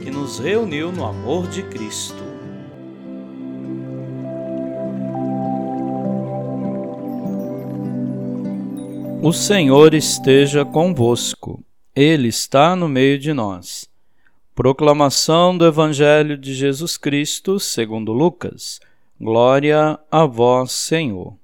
que 0.00 0.10
nos 0.10 0.38
reuniu 0.38 0.90
no 0.90 1.04
amor 1.04 1.46
de 1.48 1.62
Cristo. 1.62 2.24
O 9.22 9.32
Senhor 9.34 9.92
esteja 9.92 10.64
convosco, 10.64 11.62
Ele 11.94 12.28
está 12.28 12.74
no 12.74 12.88
meio 12.88 13.18
de 13.18 13.34
nós. 13.34 13.86
Proclamação 14.54 15.56
do 15.56 15.66
Evangelho 15.66 16.38
de 16.38 16.54
Jesus 16.54 16.96
Cristo, 16.96 17.60
segundo 17.60 18.12
Lucas. 18.12 18.80
Glória 19.20 19.98
a 20.10 20.24
vós, 20.24 20.72
Senhor. 20.72 21.34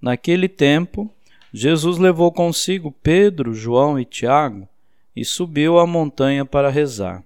Naquele 0.00 0.48
tempo, 0.48 1.10
Jesus 1.52 1.98
levou 1.98 2.30
consigo 2.30 2.94
Pedro, 3.02 3.52
João 3.52 3.98
e 3.98 4.04
Tiago 4.04 4.68
e 5.16 5.24
subiu 5.24 5.80
à 5.80 5.86
montanha 5.86 6.44
para 6.44 6.70
rezar. 6.70 7.25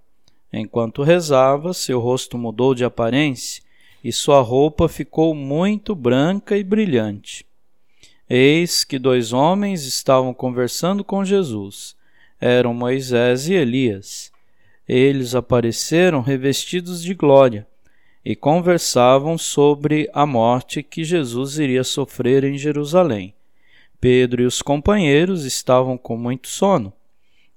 Enquanto 0.52 1.02
rezava, 1.02 1.72
seu 1.72 2.00
rosto 2.00 2.36
mudou 2.36 2.74
de 2.74 2.84
aparência 2.84 3.62
e 4.02 4.12
sua 4.12 4.40
roupa 4.40 4.88
ficou 4.88 5.34
muito 5.34 5.94
branca 5.94 6.56
e 6.56 6.64
brilhante. 6.64 7.46
Eis 8.28 8.84
que 8.84 8.98
dois 8.98 9.32
homens 9.32 9.84
estavam 9.84 10.32
conversando 10.32 11.04
com 11.04 11.24
Jesus. 11.24 11.96
Eram 12.40 12.72
Moisés 12.72 13.48
e 13.48 13.54
Elias. 13.54 14.32
Eles 14.88 15.34
apareceram 15.34 16.20
revestidos 16.20 17.02
de 17.02 17.14
glória 17.14 17.66
e 18.24 18.34
conversavam 18.34 19.36
sobre 19.38 20.08
a 20.12 20.26
morte 20.26 20.82
que 20.82 21.04
Jesus 21.04 21.58
iria 21.58 21.84
sofrer 21.84 22.44
em 22.44 22.56
Jerusalém. 22.56 23.34
Pedro 24.00 24.42
e 24.42 24.46
os 24.46 24.62
companheiros 24.62 25.44
estavam 25.44 25.98
com 25.98 26.16
muito 26.16 26.48
sono. 26.48 26.92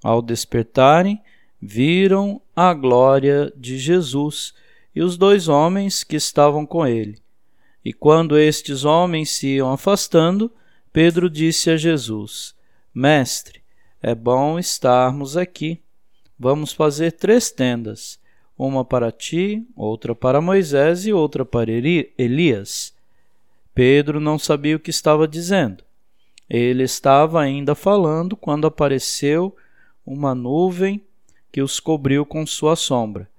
Ao 0.04 0.22
despertarem, 0.22 1.22
viram 1.66 2.42
a 2.54 2.74
glória 2.74 3.52
de 3.56 3.78
Jesus 3.78 4.54
e 4.94 5.02
os 5.02 5.18
dois 5.18 5.48
homens 5.48 6.04
que 6.04 6.18
estavam 6.18 6.66
com 6.66 6.86
ele. 6.86 7.20
E 7.86 7.94
quando 7.94 8.38
estes 8.38 8.84
homens 8.84 9.30
se 9.32 9.56
iam 9.56 9.72
afastando, 9.72 10.52
Pedro 10.92 11.30
disse 11.30 11.70
a 11.70 11.78
Jesus: 11.78 12.54
Mestre, 12.94 13.62
é 14.02 14.14
bom 14.14 14.60
estarmos 14.60 15.38
aqui. 15.38 15.82
Vamos 16.38 16.74
fazer 16.74 17.14
três 17.14 17.50
tendas, 17.50 18.20
uma 18.58 18.84
para 18.84 19.12
ti, 19.12 19.66
outra 19.76 20.14
para 20.14 20.42
Moisés 20.42 21.06
e 21.06 21.14
outra 21.14 21.46
para 21.46 21.72
Elias. 21.72 22.94
Pedro 23.74 24.20
não 24.20 24.38
sabia 24.38 24.76
o 24.76 24.80
que 24.80 24.90
estava 24.90 25.28
dizendo. 25.28 25.84
Ele 26.50 26.84
estava 26.84 27.42
ainda 27.42 27.74
falando 27.74 28.36
quando 28.36 28.68
apareceu 28.68 29.56
uma 30.06 30.36
nuvem 30.36 31.02
que 31.54 31.62
os 31.62 31.80
cobriu 31.80 32.26
com 32.26 32.48
sua 32.48 32.76
sombra. 32.76 33.30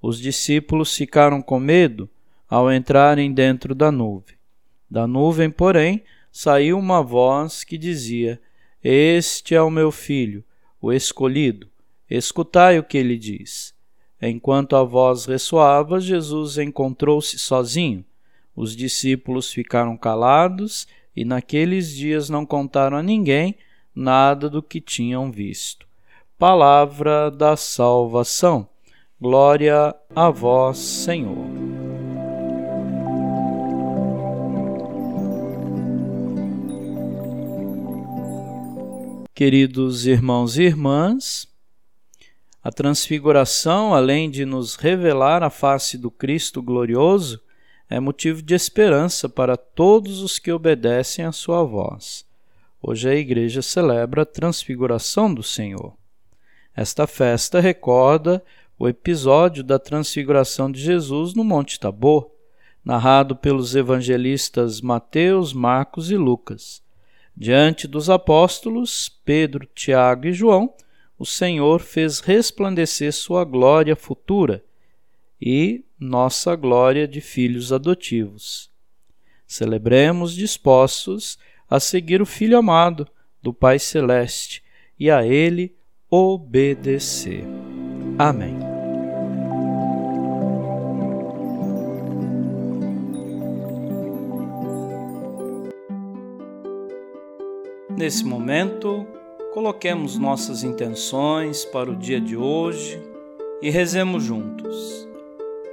Os 0.00 0.20
discípulos 0.20 0.96
ficaram 0.96 1.42
com 1.42 1.58
medo 1.58 2.08
ao 2.48 2.72
entrarem 2.72 3.32
dentro 3.32 3.74
da 3.74 3.90
nuvem. 3.90 4.36
Da 4.88 5.08
nuvem, 5.08 5.50
porém, 5.50 6.04
saiu 6.30 6.78
uma 6.78 7.02
voz 7.02 7.64
que 7.64 7.76
dizia: 7.76 8.40
Este 8.80 9.56
é 9.56 9.60
o 9.60 9.70
meu 9.70 9.90
filho, 9.90 10.44
o 10.80 10.92
escolhido. 10.92 11.68
Escutai 12.08 12.78
o 12.78 12.84
que 12.84 12.96
ele 12.96 13.18
diz. 13.18 13.74
Enquanto 14.22 14.76
a 14.76 14.84
voz 14.84 15.24
ressoava, 15.24 15.98
Jesus 15.98 16.58
encontrou-se 16.58 17.36
sozinho. 17.40 18.04
Os 18.54 18.76
discípulos 18.76 19.52
ficaram 19.52 19.96
calados 19.96 20.86
e 21.16 21.24
naqueles 21.24 21.90
dias 21.90 22.28
não 22.30 22.46
contaram 22.46 22.96
a 22.96 23.02
ninguém 23.02 23.56
nada 23.92 24.48
do 24.48 24.62
que 24.62 24.80
tinham 24.80 25.32
visto. 25.32 25.88
Palavra 26.36 27.30
da 27.30 27.56
salvação. 27.56 28.68
Glória 29.20 29.94
a 30.16 30.30
vós, 30.30 30.78
Senhor. 30.78 31.46
Queridos 39.32 40.06
irmãos 40.06 40.58
e 40.58 40.64
irmãs, 40.64 41.46
a 42.64 42.72
transfiguração, 42.72 43.94
além 43.94 44.28
de 44.28 44.44
nos 44.44 44.74
revelar 44.74 45.44
a 45.44 45.50
face 45.50 45.96
do 45.96 46.10
Cristo 46.10 46.60
glorioso, 46.60 47.40
é 47.88 48.00
motivo 48.00 48.42
de 48.42 48.56
esperança 48.56 49.28
para 49.28 49.56
todos 49.56 50.20
os 50.20 50.40
que 50.40 50.50
obedecem 50.50 51.24
à 51.24 51.30
sua 51.30 51.62
voz. 51.62 52.26
Hoje 52.82 53.08
a 53.08 53.14
Igreja 53.14 53.62
celebra 53.62 54.22
a 54.22 54.26
transfiguração 54.26 55.32
do 55.32 55.42
Senhor. 55.42 55.94
Esta 56.76 57.06
festa 57.06 57.60
recorda 57.60 58.42
o 58.76 58.88
episódio 58.88 59.62
da 59.62 59.78
transfiguração 59.78 60.70
de 60.70 60.80
Jesus 60.80 61.32
no 61.32 61.44
Monte 61.44 61.78
Tabor, 61.78 62.28
narrado 62.84 63.36
pelos 63.36 63.76
evangelistas 63.76 64.80
Mateus, 64.80 65.52
Marcos 65.52 66.10
e 66.10 66.16
Lucas. 66.16 66.82
Diante 67.36 67.86
dos 67.86 68.10
apóstolos 68.10 69.08
Pedro, 69.24 69.68
Tiago 69.72 70.26
e 70.26 70.32
João, 70.32 70.74
o 71.16 71.24
Senhor 71.24 71.80
fez 71.80 72.18
resplandecer 72.18 73.12
sua 73.12 73.44
glória 73.44 73.94
futura 73.94 74.64
e 75.40 75.84
nossa 75.98 76.56
glória 76.56 77.06
de 77.06 77.20
filhos 77.20 77.72
adotivos. 77.72 78.68
Celebremos 79.46 80.34
dispostos 80.34 81.38
a 81.70 81.78
seguir 81.78 82.20
o 82.20 82.26
Filho 82.26 82.58
amado 82.58 83.06
do 83.40 83.54
Pai 83.54 83.78
Celeste 83.78 84.62
e 84.98 85.08
a 85.08 85.24
Ele 85.24 85.74
obedecer. 86.16 87.44
Amém. 88.16 88.56
Nesse 97.96 98.24
momento, 98.24 99.04
coloquemos 99.52 100.16
nossas 100.16 100.62
intenções 100.62 101.64
para 101.64 101.90
o 101.90 101.96
dia 101.96 102.20
de 102.20 102.36
hoje 102.36 103.02
e 103.60 103.68
rezemos 103.68 104.22
juntos. 104.22 105.08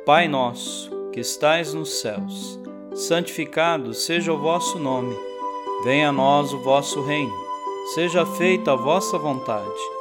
Pai 0.08 0.28
nosso, 0.28 0.90
que 1.12 1.20
estais 1.20 1.76
nos 1.76 2.02
céus, 2.02 2.60
santificado 2.96 3.94
seja 3.94 4.34
o 4.34 4.40
vosso 4.40 4.80
nome. 4.80 5.16
Venha 5.84 6.10
a 6.10 6.12
nós 6.12 6.52
o 6.52 6.60
vosso 6.60 7.04
reino. 7.04 7.34
Seja 7.94 8.26
feita 8.26 8.74
a 8.74 8.76
vossa 8.76 9.20
vontade 9.20 10.01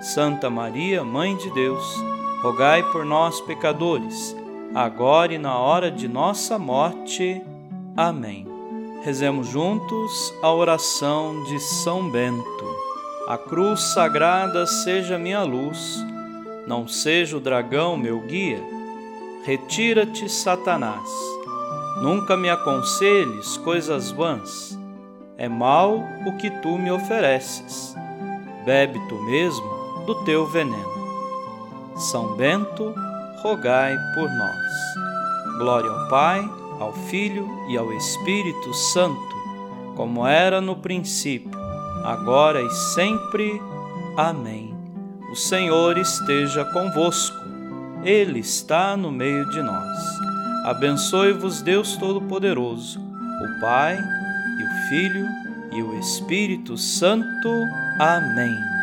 Santa 0.00 0.48
Maria, 0.48 1.04
Mãe 1.04 1.36
de 1.36 1.50
Deus, 1.50 2.02
rogai 2.42 2.82
por 2.84 3.04
nós, 3.04 3.38
pecadores, 3.42 4.34
agora 4.74 5.34
e 5.34 5.38
na 5.38 5.58
hora 5.58 5.90
de 5.90 6.08
nossa 6.08 6.58
morte. 6.58 7.42
Amém. 7.94 8.46
Rezemos 9.02 9.48
juntos 9.48 10.32
a 10.42 10.50
oração 10.50 11.44
de 11.44 11.60
São 11.60 12.10
Bento. 12.10 12.64
A 13.28 13.36
cruz 13.36 13.92
sagrada 13.92 14.66
seja 14.66 15.18
minha 15.18 15.42
luz, 15.42 16.02
não 16.66 16.88
seja 16.88 17.36
o 17.36 17.40
dragão 17.40 17.98
meu 17.98 18.20
guia. 18.20 18.62
Retira-te, 19.44 20.30
Satanás. 20.30 21.10
Nunca 22.00 22.38
me 22.38 22.48
aconselhes 22.48 23.58
coisas 23.58 24.10
vãs. 24.10 24.78
É 25.36 25.46
mal 25.46 26.02
o 26.26 26.38
que 26.38 26.48
tu 26.62 26.78
me 26.78 26.90
ofereces. 26.90 27.94
Bebe 28.64 28.98
tu 29.08 29.16
mesmo 29.22 29.79
do 30.06 30.14
teu 30.24 30.46
veneno. 30.46 31.00
São 31.96 32.36
Bento, 32.36 32.94
rogai 33.42 33.96
por 34.14 34.28
nós. 34.30 35.58
Glória 35.58 35.90
ao 35.90 36.08
Pai, 36.08 36.50
ao 36.80 36.92
Filho 36.92 37.48
e 37.68 37.76
ao 37.76 37.92
Espírito 37.92 38.72
Santo, 38.72 39.36
como 39.96 40.26
era 40.26 40.60
no 40.60 40.76
princípio, 40.76 41.58
agora 42.04 42.62
e 42.62 42.70
sempre. 42.70 43.60
Amém. 44.16 44.74
O 45.30 45.36
Senhor 45.36 45.98
esteja 45.98 46.64
convosco, 46.64 47.36
Ele 48.02 48.40
está 48.40 48.96
no 48.96 49.12
meio 49.12 49.48
de 49.50 49.62
nós. 49.62 49.98
Abençoe-vos, 50.64 51.62
Deus 51.62 51.96
Todo-Poderoso, 51.96 52.98
o 52.98 53.60
Pai 53.60 53.96
e 53.96 54.64
o 54.64 54.88
Filho 54.88 55.26
e 55.72 55.82
o 55.82 55.98
Espírito 55.98 56.76
Santo. 56.76 57.48
Amém. 57.98 58.79